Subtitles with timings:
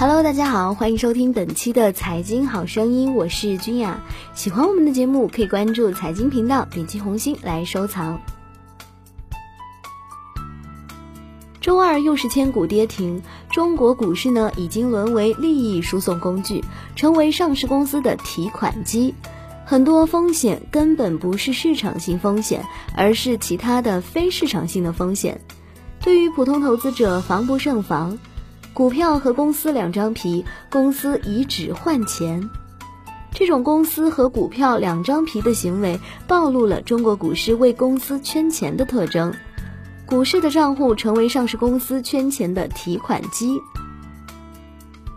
[0.00, 4.00] Hello，大家好，欢迎收听本期的财经好声音，我是君雅。
[4.32, 8.20] 喜欢我们的节目，可以关注财经频道，点击红心来收藏。
[11.60, 13.20] 周二又是千股跌停，
[13.50, 16.62] 中国股市呢已经沦为利益输送工具，
[16.94, 19.12] 成为上市公司的提款机。
[19.64, 25.40] 很多风险根本不是市场性风险，而是其他的非市场性的风险，
[26.00, 28.16] 对于普通投资者防不胜防。
[28.78, 32.48] 股票和公司两张皮，公司以纸换钱，
[33.32, 39.34] 这种公司和股票两张皮的行为，暴露了中国股市为公司圈钱的特征。
[40.06, 43.60] 股市的账户成为上市公司圈钱的提款机。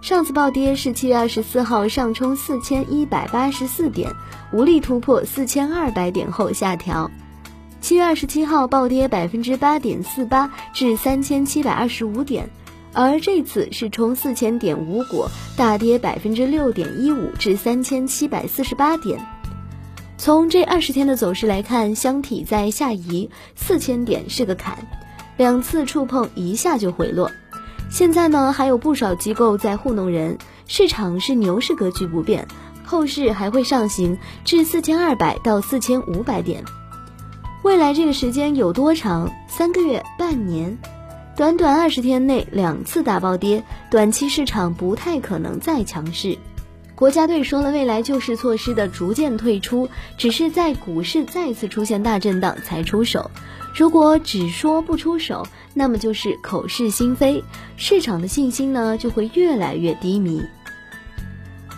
[0.00, 4.10] 上次暴跌是七月二十四号上冲四千一百八十四点，
[4.54, 7.10] 无力突破四千二百点后下调。
[7.82, 12.48] 七月二十七号暴跌百分之八点四八至三千七百二十五点。
[12.92, 19.24] 而这次是冲四千点无果，大跌百分之六点一五至三千七百四十八点。
[20.18, 24.76] 从这二十天的走势来看，箱体在下移，四千点是个坎，
[25.36, 27.30] 两次触碰一下就回落。
[27.88, 32.46] 现在呢，还有不少机构在糊弄人，市场是牛市格局不变，
[32.84, 36.64] 后市还会上行至四千二百到四千五百点。
[37.62, 39.30] 未来这个时间有多长？
[39.48, 40.78] 三个月、半年？
[41.36, 46.36] 短短二十天内两次大暴跌，短期市场不太可能再强势。
[46.94, 53.30] 国家队说了未来救市措施的逐渐退出，只是在股市再次出现大震荡才出手。
[53.74, 57.42] 如果只说不出手，那么就是口是心非，
[57.78, 60.42] 市场的信心呢就会越来越低迷。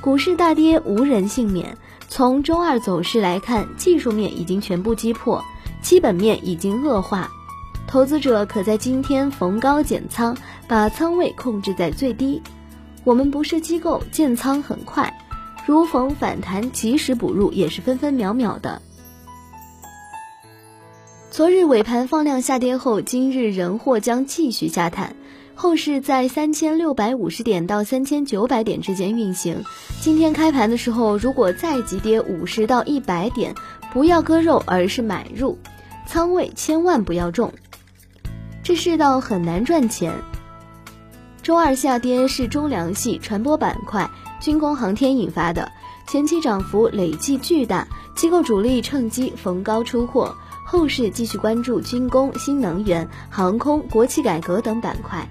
[0.00, 1.76] 股市大跌无人幸免。
[2.08, 5.42] 从周二走势来看，技术面已经全部击破，
[5.80, 7.30] 基本面已经恶化。
[7.92, 10.34] 投资者可在今天逢高减仓，
[10.66, 12.40] 把仓位控制在最低。
[13.04, 15.12] 我们不是机构，建仓很快，
[15.66, 18.80] 如逢反弹及时补入也是分分秒秒的。
[21.30, 25.14] 昨日尾盘放量下跌后，今日仍或将继续下探，
[25.54, 29.62] 后市在三千六百五十点到三千九百点之间运行。
[30.00, 33.54] 今天开盘的时候，如果再急跌五十到一百点，
[33.92, 35.58] 不要割肉，而是买入，
[36.06, 37.52] 仓位千万不要重。
[38.62, 40.12] 这世道很难赚钱。
[41.42, 44.08] 周二下跌是中粮系、传播板块、
[44.40, 45.70] 军工航天引发的，
[46.06, 50.34] 前期涨幅累计巨大，机构主力趁机逢高出货。
[50.64, 55.28] 后市继续关注军工、新能源、航空、国企改革等板块。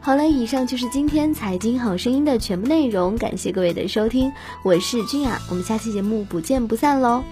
[0.00, 4.32] 好了，以上就是今天财经好声音的全部内容，感谢各位的收听，
[4.64, 7.22] 我是君雅，我们下期节目不见不散喽。